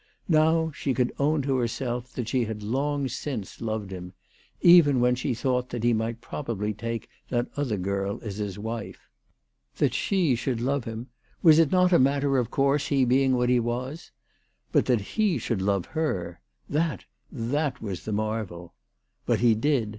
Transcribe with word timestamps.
Now 0.27 0.71
she 0.71 0.95
could 0.95 1.13
own 1.19 1.43
to 1.43 1.57
herself 1.57 2.11
that 2.13 2.27
she 2.27 2.45
had 2.45 2.63
long 2.63 3.07
since 3.07 3.61
loved 3.61 3.91
him, 3.91 4.13
even 4.59 4.99
when 4.99 5.13
she 5.13 5.35
thought 5.35 5.69
that 5.69 5.83
he 5.83 5.93
might 5.93 6.21
probably 6.21 6.73
take 6.73 7.07
that 7.29 7.45
other 7.55 7.77
girl 7.77 8.19
as 8.23 8.37
his 8.37 8.57
wife. 8.57 9.07
That 9.77 9.93
she 9.93 10.33
should 10.33 10.59
love 10.59 10.85
him, 10.85 11.09
was 11.43 11.59
it 11.59 11.71
not 11.71 11.93
a 11.93 11.99
matter 11.99 12.39
of 12.39 12.49
course, 12.49 12.87
he 12.87 13.05
being 13.05 13.35
what 13.37 13.49
he 13.49 13.59
was? 13.59 14.09
But 14.71 14.87
that 14.87 15.01
he 15.01 15.37
should 15.37 15.61
love 15.61 15.85
her, 15.93 16.41
that, 16.67 17.05
that 17.31 17.79
was 17.79 18.03
the 18.03 18.11
marvel! 18.11 18.73
But 19.27 19.41
he 19.41 19.53
did. 19.53 19.89